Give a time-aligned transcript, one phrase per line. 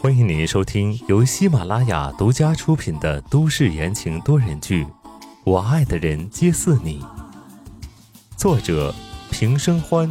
[0.00, 4.84] 欢迎您收听由喜马拉雅独家出品的都市言情多人剧
[5.44, 7.00] 《我爱的人皆似你》，
[8.36, 8.92] 作者
[9.30, 10.10] 平生欢，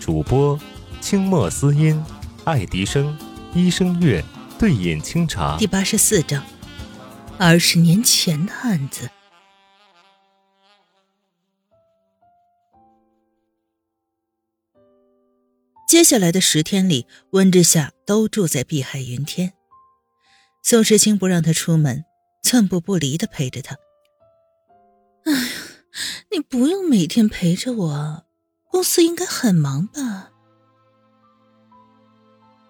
[0.00, 0.58] 主播
[1.02, 2.02] 清墨思音、
[2.44, 3.14] 爱迪生、
[3.52, 4.24] 医生月、
[4.58, 5.58] 对饮清茶。
[5.58, 6.42] 第八十四章，
[7.38, 9.10] 二十年前的案子。
[15.92, 19.52] 接下来的十天里，温之夏都住在碧海云天。
[20.62, 22.06] 宋时清不让他出门，
[22.42, 23.76] 寸步不离的陪着他。
[25.24, 25.38] 哎呀，
[26.30, 28.24] 你不用每天陪着我，
[28.70, 30.30] 公司应该很忙吧？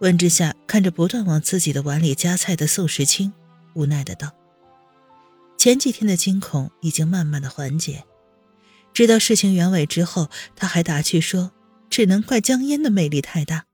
[0.00, 3.32] 温之夏看着不断往自己的碗里夹菜的宋时清，
[3.74, 4.32] 无奈的道
[5.56, 8.02] ：“前几天的惊恐已经慢慢的缓解，
[8.92, 11.52] 知道事情原委之后，他还打趣说。”
[11.92, 13.66] 只能怪江烟的魅力太大，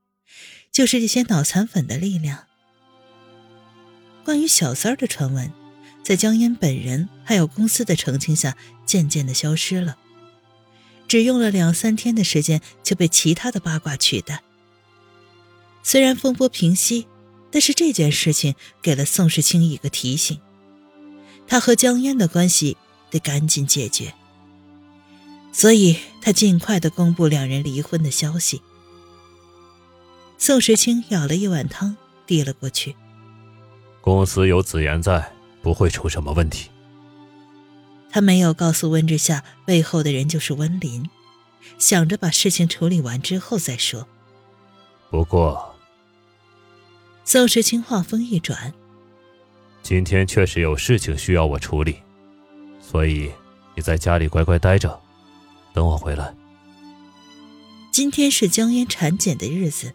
[0.73, 2.47] 就是这些脑残粉的力量。
[4.25, 5.49] 关于小三儿的传闻，
[6.03, 9.97] 在江烟本人还有公司的澄清下，渐渐的消失了。
[11.07, 14.43] 只用了两三天的时间，就被其他的八卦取代。
[15.81, 17.07] 虽然风波平息，
[17.49, 20.37] 但是这件事情给了宋世清一个提醒：
[21.47, 22.75] 他和江烟的关系
[23.09, 24.13] 得赶紧解决。
[25.53, 28.61] 所以他尽快的公布两人离婚的消息。
[30.37, 32.95] 宋时清舀了一碗汤，递了过去。
[34.01, 36.69] 公司有子言在，不会出什么问题。
[38.09, 41.09] 他没有告诉温之夏背后的人就是温林，
[41.77, 44.07] 想着把事情处理完之后再说。
[45.11, 45.75] 不过，
[47.25, 48.73] 宋时清话锋一转
[49.83, 51.97] ：“今天确实有事情需要我处理，
[52.79, 53.31] 所以
[53.75, 54.99] 你在家里乖乖待着。”
[55.73, 56.33] 等我回来。
[57.91, 59.93] 今天是江烟产检的日子，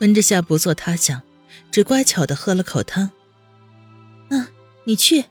[0.00, 1.22] 温之夏不做他想，
[1.70, 3.10] 只乖巧的喝了口汤。
[4.28, 4.46] 嗯，
[4.84, 5.24] 你去。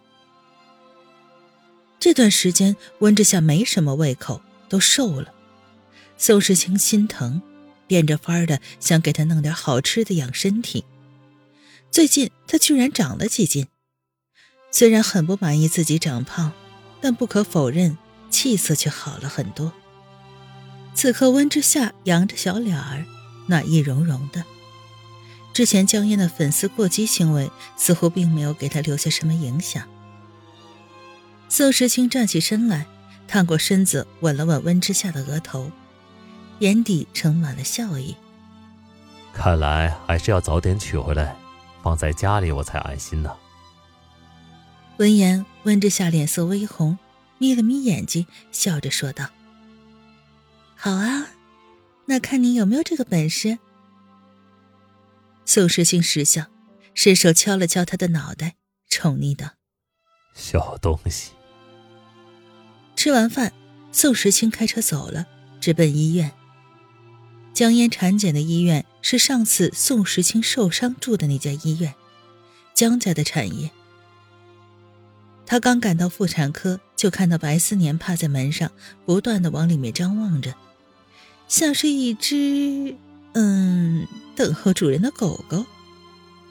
[1.99, 5.33] 这段时间温之夏没什么胃口，都瘦了。
[6.17, 7.41] 宋时清心疼，
[7.87, 10.85] 变着法儿的想给他弄点好吃的养身体。
[11.91, 13.67] 最近他居然长了几斤，
[14.71, 16.51] 虽然很不满意自己长胖，
[17.01, 17.97] 但不可否认。
[18.35, 19.71] 气色却好了很多。
[20.93, 23.05] 此刻温之夏扬着小脸儿，
[23.47, 24.43] 暖意融融的。
[25.53, 29.87] 之前江烟的粉丝过激行为似乎并没有给他留下什么影响。
[31.47, 32.87] 宋时清站起身来，
[33.25, 35.71] 探过身子吻了吻温之夏的额头，
[36.59, 38.17] 眼底盛满了笑意。
[39.31, 41.37] 看来还是要早点娶回来，
[41.81, 43.31] 放在家里我才安心呢。
[44.97, 46.97] 闻言，温之夏脸色微红。
[47.37, 49.29] 眯了眯眼睛，笑着说道
[50.75, 51.27] ：“好啊，
[52.05, 53.59] 那看你有没有这个本事。”
[55.45, 56.45] 宋时清失笑，
[56.93, 58.55] 伸手敲了敲他的脑袋，
[58.89, 59.51] 宠溺道
[60.33, 61.31] ：“小东西。”
[62.95, 63.53] 吃完饭，
[63.91, 65.27] 宋时清开车走了，
[65.59, 66.31] 直奔医院。
[67.53, 71.93] 江烟产检的医院是上次宋时清受伤住的那家医院，
[72.73, 73.69] 江家的产业。
[75.45, 78.71] 他刚赶到妇产科，就看到白思年趴在门上，
[79.05, 80.53] 不断的往里面张望着，
[81.47, 82.95] 像是一只
[83.33, 85.65] 嗯等候主人的狗狗。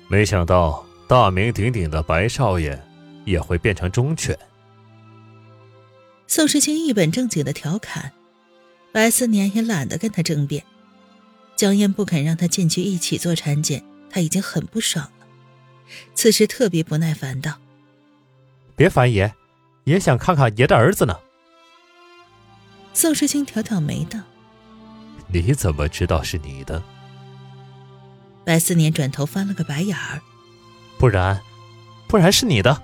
[0.09, 2.79] 没想到大名鼎鼎的白少爷
[3.25, 4.39] 也会变成忠犬。
[6.27, 8.13] 宋时清一本正经的调侃，
[8.93, 10.65] 白思年也懒得跟他争辩。
[11.57, 15.27] 江烟不肯让他进去一起做产检，他已经很不爽了，
[16.15, 17.59] 此时特别不耐烦道。
[18.75, 19.33] 别烦爷，
[19.85, 21.19] 也想看看爷的儿子呢。
[22.93, 24.21] 宋时清挑挑眉道
[25.29, 26.83] ：“你怎么知道是你的？”
[28.45, 30.21] 白思年转头翻了个白眼儿
[30.99, 31.41] ：“不然，
[32.07, 32.83] 不然是你的。”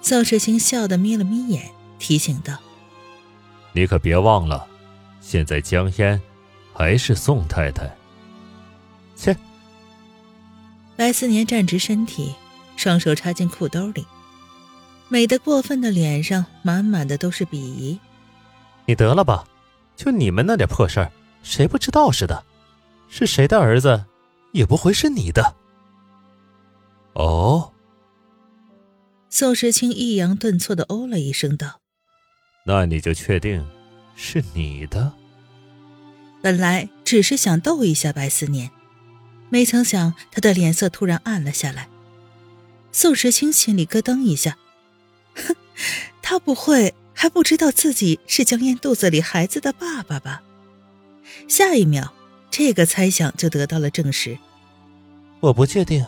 [0.00, 2.56] 宋时清笑得眯了眯眼，提醒道
[3.74, 4.66] ：“你可别忘了，
[5.20, 6.20] 现在江烟
[6.72, 7.94] 还是宋太太。”
[9.14, 9.36] 切。
[10.96, 12.34] 白思年站直身体，
[12.76, 14.06] 双手插进裤兜里。
[15.08, 17.98] 美得过分的脸上满满的都是鄙夷。
[18.86, 19.46] 你得了吧，
[19.96, 21.12] 就你们那点破事儿，
[21.42, 22.44] 谁不知道似的？
[23.08, 24.04] 是谁的儿子，
[24.52, 25.54] 也不会是你的。
[27.14, 27.72] 哦。
[29.30, 31.80] 宋时清抑扬顿挫的哦了一声，道
[32.64, 33.66] ：“那你就确定
[34.14, 35.12] 是你的？”
[36.40, 38.70] 本来只是想逗一下白思年，
[39.50, 41.88] 没曾想他的脸色突然暗了下来。
[42.92, 44.56] 宋时清心里咯噔一下。
[45.78, 50.42] 哼，他不会还不知道自己是江燕肚子里孩子的爸爸吧？
[51.48, 52.12] 下一秒，
[52.50, 54.38] 这个猜想就得到了证实。
[55.40, 56.04] 我不确定。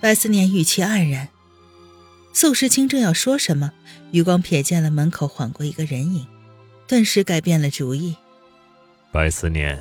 [0.00, 1.28] 白思年语气黯然。
[2.32, 3.72] 宋时清正要说什么，
[4.10, 6.26] 余光瞥见了门口晃过一个人影，
[6.88, 8.16] 顿时改变了主意。
[9.12, 9.80] 白思念，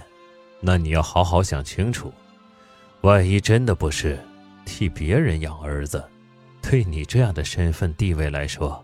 [0.62, 2.14] 那你要好好想清楚，
[3.02, 4.24] 万一真的不是
[4.66, 6.04] 替别人养儿子，
[6.64, 8.84] 对你这样的身份地位来说，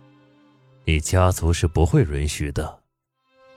[0.86, 2.80] 你家族是不会允许的，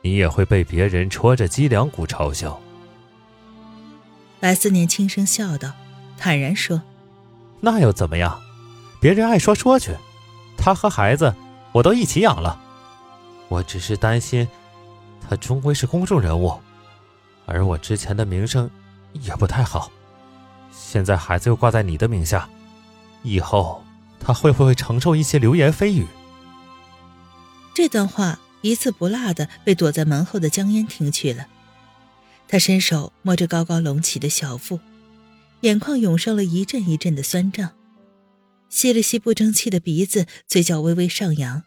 [0.01, 2.59] 你也会被别人戳着脊梁骨嘲笑。
[4.41, 5.73] 白思年轻声笑道，
[6.17, 6.81] 坦然说
[7.61, 8.41] ：“那又怎么样？
[9.01, 9.95] 别人爱说说去，
[10.57, 11.35] 他和孩子
[11.73, 12.59] 我都一起养了，
[13.49, 14.49] 我只是担心，
[15.29, 16.59] 他终归是公众人物。”
[17.45, 18.71] 而我之前的名声
[19.13, 19.91] 也不太好，
[20.71, 22.49] 现在孩子又挂在你的名下，
[23.23, 23.85] 以后
[24.25, 26.07] 他会不会承受一些流言蜚语？
[27.75, 31.49] 这段话一字不落的被躲在门后的江烟听去了，
[32.47, 34.79] 他伸手摸着高高隆起的小腹，
[35.63, 37.73] 眼眶涌上了一阵一阵的酸胀，
[38.69, 41.63] 吸了吸不争气的鼻子，嘴角微微上扬。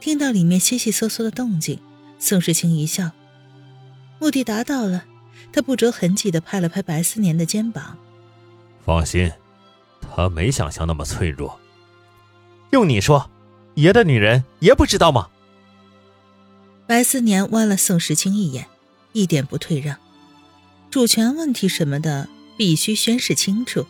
[0.00, 1.80] 听到里面悉悉嗦嗦的动静，
[2.18, 3.10] 宋时清一笑。
[4.18, 5.04] 目的达到了，
[5.52, 7.98] 他不着痕迹的拍了拍白思年的肩膀。
[8.84, 9.30] 放心，
[10.16, 11.60] 他没想象那么脆弱。
[12.70, 13.30] 用你说，
[13.74, 15.28] 爷的女人，爷不知道吗？
[16.86, 18.66] 白思年剜了宋时清一眼，
[19.12, 19.98] 一点不退让。
[20.90, 23.86] 主权问题什么的，必须宣示清楚。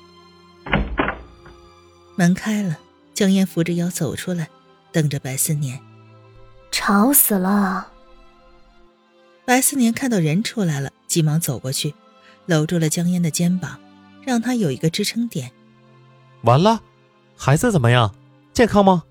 [2.16, 2.80] 门开了，
[3.14, 4.48] 江烟扶着腰走出来，
[4.90, 5.80] 瞪着白思年，
[6.72, 7.92] 吵死了。
[9.44, 11.94] 白思年看到人出来了，急忙走过去，
[12.46, 13.78] 搂住了江烟的肩膀，
[14.24, 15.52] 让他有一个支撑点。
[16.46, 16.80] 完了，
[17.36, 18.14] 孩子怎么样？
[18.54, 19.02] 健康吗？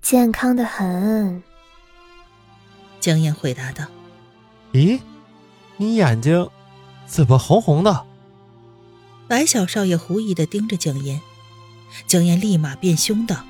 [0.00, 1.42] 健康的很。
[3.00, 3.84] 江燕回答道。
[4.72, 5.00] 咦，
[5.76, 6.48] 你眼睛
[7.06, 8.06] 怎么红红的？
[9.28, 11.20] 白小少爷狐疑的盯着江燕，
[12.06, 13.44] 江燕立马变凶道：“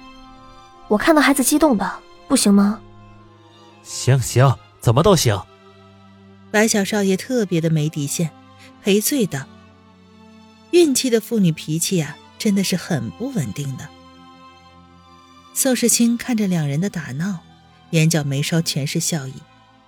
[0.89, 2.81] 我看到孩子激动的，不行吗？”
[3.85, 4.57] 行行。
[4.81, 5.41] 怎么都行。
[6.51, 8.33] 白小少爷特别的没底线，
[8.83, 9.47] 赔罪道
[10.73, 13.89] ：“孕期的妇女脾气呀，真的是很不稳定的。”
[15.55, 17.39] 宋世清看着两人的打闹，
[17.91, 19.35] 眼角眉梢全是笑意，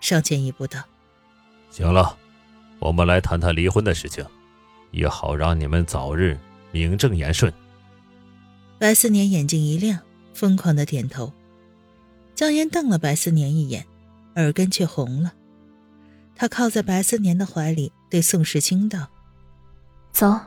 [0.01, 0.85] 上前一步道
[1.73, 2.17] ：“行了，
[2.79, 4.25] 我们来谈谈离婚的事情，
[4.93, 6.39] 也好让你们早日
[6.71, 7.53] 名正言顺。”
[8.79, 9.99] 白思年眼睛一亮，
[10.33, 11.33] 疯狂的点头。
[12.37, 13.85] 江烟瞪了白思年一眼。
[14.37, 15.33] 耳根却红了，
[16.35, 19.09] 他靠在白思年的怀里，对宋时清道
[20.11, 20.41] ：“走，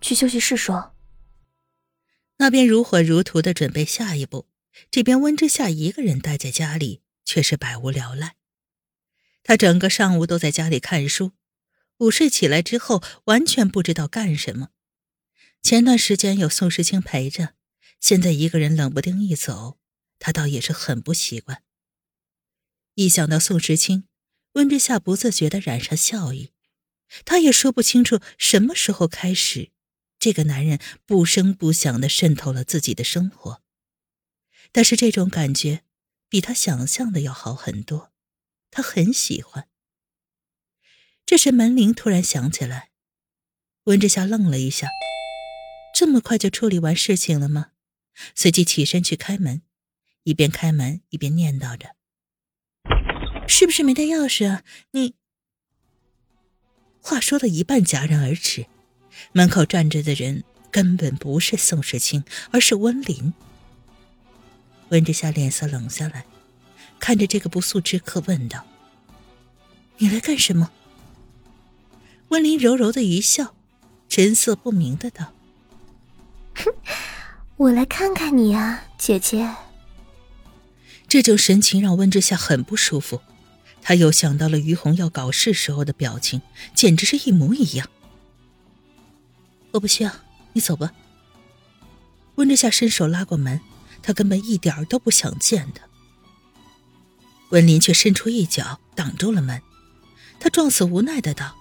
[0.00, 0.92] 去休息室说。”
[2.38, 4.48] 那边如火如荼的准备下一步，
[4.90, 8.36] 这边温之夏一个人待在家里，却是百无聊赖。
[9.42, 11.32] 他整个上午都在家里看书，
[11.98, 14.70] 午睡起来之后，完全不知道干什么。
[15.62, 17.54] 前段时间有宋时清陪着，
[18.00, 19.78] 现在一个人冷不丁一走，
[20.18, 21.62] 他倒也是很不习惯。
[22.94, 24.04] 一想到宋时清，
[24.52, 26.52] 温之夏不自觉的染上笑意。
[27.24, 29.70] 他也说不清楚什么时候开始，
[30.18, 33.62] 这个男人不声不响的渗透了自己的生活。
[34.72, 35.82] 但是这种感觉
[36.28, 38.12] 比他想象的要好很多，
[38.70, 39.68] 他很喜欢。
[41.24, 42.90] 这时门铃突然响起来，
[43.84, 44.88] 温之夏愣了一下，
[45.94, 47.72] 这么快就处理完事情了吗？
[48.34, 49.62] 随即起身去开门，
[50.24, 51.94] 一边开门一边念叨着。
[53.46, 54.64] 是不是没带钥匙啊？
[54.90, 55.14] 你
[57.00, 58.66] 话说了一半戛然而止，
[59.32, 63.32] 门口站着的人根本不是宋时清，而是温林。
[64.90, 66.24] 温之夏脸色冷下来，
[66.98, 68.64] 看着这个不速之客问道
[69.98, 70.70] ：“你来干什么？”
[72.28, 73.54] 温林柔柔的一笑，
[74.08, 75.32] 神色不明的道
[76.56, 76.72] ：“哼，
[77.56, 79.54] 我来看看你啊，姐姐。”
[81.08, 83.22] 这种神情让温之夏很不舒服。
[83.80, 86.42] 他又想到了于红要搞事时候的表情，
[86.74, 87.88] 简直是一模一样。
[89.72, 90.10] 我不需要，
[90.52, 90.92] 你走吧。
[92.36, 93.60] 温之夏伸手拉过门，
[94.02, 95.82] 他根本一点都不想见他。
[97.50, 99.62] 温林却伸出一脚挡住了门，
[100.38, 101.56] 他状似无奈的道：“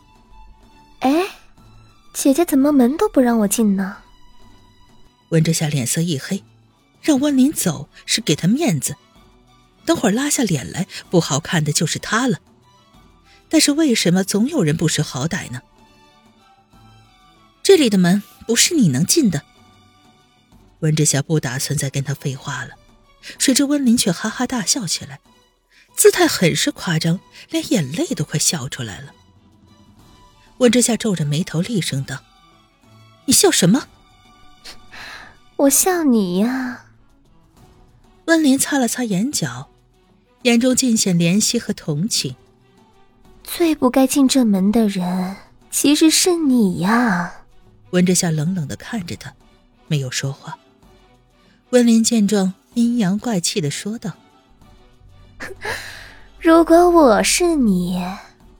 [0.99, 1.27] 哎，
[2.13, 3.97] 姐姐怎么门都不让我进呢？”
[5.29, 6.43] 温之夏脸色一黑，
[7.01, 8.95] 让温林走是给他面子。
[9.85, 12.39] 等会儿拉下脸来，不好看的就是他了。
[13.49, 15.61] 但是为什么总有人不识好歹呢？
[17.67, 19.41] 这里的门不是你能进的。
[20.79, 22.75] 温之夏不打算再跟他废话了，
[23.37, 25.19] 谁知温林却哈哈大笑起来，
[25.93, 27.19] 姿态很是夸张，
[27.49, 29.11] 连眼泪都快笑出来了。
[30.59, 32.19] 温之夏皱着眉头，厉声道
[33.27, 33.89] ：“你笑什么
[35.57, 36.85] ？”“我笑你呀。”
[38.27, 39.67] 温林擦了擦眼角，
[40.43, 42.37] 眼中尽显怜惜和同情。
[43.43, 45.35] 最不该进这门的人，
[45.69, 47.36] 其实是你呀。
[47.91, 49.33] 温之夏冷冷的看着他，
[49.87, 50.57] 没有说话。
[51.71, 54.13] 温林见状，阴阳怪气的说道
[56.39, 58.01] ：“如果我是你，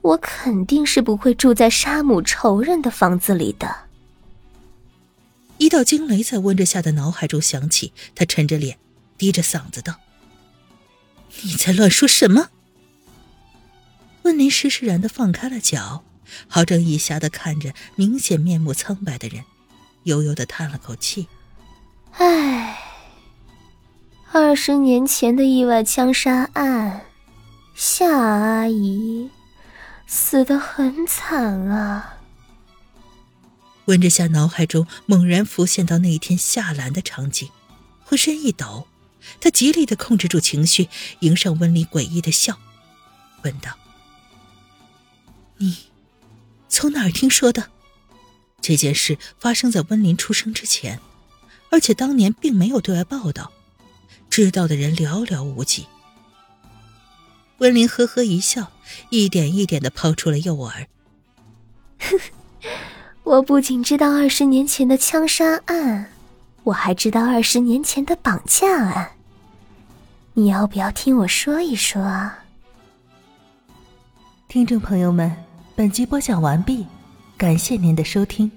[0.02, 3.74] 我肯定是不会住在杀母仇人的房子里的。”
[5.58, 8.78] 一道惊雷在温之夏的脑海中响起，他沉着脸。
[9.16, 9.96] 低着嗓子道
[11.42, 12.50] ：“你在乱说什么？”
[14.22, 16.04] 温林施施然的放开了脚，
[16.46, 19.44] 好整以暇的看着明显面目苍白的人，
[20.04, 21.28] 悠悠的叹了口气
[22.18, 22.78] ：“唉，
[24.32, 27.06] 二十年前的意外枪杀案，
[27.74, 29.30] 夏阿姨
[30.06, 32.14] 死得很惨啊。”
[33.86, 37.48] 温之夏脑海中猛然浮现到那一天夏兰的场景，
[38.04, 38.86] 浑身一抖。
[39.40, 40.88] 他极力的控制住情绪，
[41.20, 42.58] 迎上温离诡异的笑，
[43.42, 43.72] 问道
[45.58, 45.76] ：“你
[46.68, 47.70] 从哪儿听说的？
[48.60, 51.00] 这件事发生在温林出生之前，
[51.70, 53.52] 而且当年并没有对外报道，
[54.28, 55.86] 知道的人寥寥无几。”
[57.58, 58.72] 温林呵呵一笑，
[59.10, 60.86] 一点一点的抛出了诱饵
[63.24, 66.12] ：“我不仅知道二十年前的枪杀案，
[66.64, 69.12] 我还知道二十年前的绑架案。”
[70.34, 72.44] 你要不要听我说一说啊？
[74.46, 75.34] 听众朋友们，
[75.78, 76.84] 本集播讲完毕，
[77.36, 78.50] 感谢您的收听。